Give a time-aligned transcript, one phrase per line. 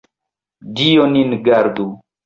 [0.79, 1.89] Dio nin gardu!